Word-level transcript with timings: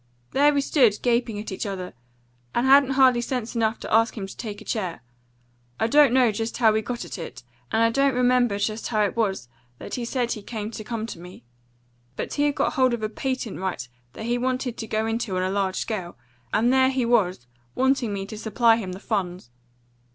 There 0.31 0.51
we 0.51 0.61
stood, 0.61 0.97
gaping 1.03 1.37
at 1.37 1.51
each 1.51 1.67
other, 1.67 1.93
and 2.55 2.65
I 2.65 2.69
hadn't 2.71 2.93
hardly 2.93 3.21
sense 3.21 3.55
enough 3.55 3.77
to 3.81 3.93
ask 3.93 4.17
him 4.17 4.25
to 4.25 4.35
take 4.35 4.59
a 4.59 4.63
chair. 4.65 5.03
I 5.79 5.85
don't 5.85 6.11
know 6.11 6.31
just 6.31 6.57
how 6.57 6.71
we 6.71 6.81
got 6.81 7.05
at 7.05 7.19
it. 7.19 7.43
And 7.71 7.83
I 7.83 7.91
don't 7.91 8.15
remember 8.15 8.57
just 8.57 8.87
how 8.87 9.03
it 9.05 9.15
was 9.15 9.47
that 9.77 9.93
he 9.93 10.05
said 10.05 10.31
he 10.31 10.41
came 10.41 10.71
to 10.71 10.83
come 10.83 11.05
to 11.05 11.19
me. 11.19 11.43
But 12.15 12.33
he 12.33 12.45
had 12.47 12.55
got 12.55 12.73
hold 12.73 12.95
of 12.95 13.03
a 13.03 13.09
patent 13.09 13.59
right 13.59 13.87
that 14.13 14.25
he 14.25 14.39
wanted 14.39 14.75
to 14.77 14.87
go 14.87 15.05
into 15.05 15.37
on 15.37 15.43
a 15.43 15.51
large 15.51 15.75
scale, 15.77 16.17
and 16.51 16.73
there 16.73 16.89
he 16.89 17.05
was 17.05 17.45
wanting 17.75 18.11
me 18.11 18.25
to 18.25 18.39
supply 18.39 18.77
him 18.77 18.93
the 18.93 18.99
funds." 18.99 19.51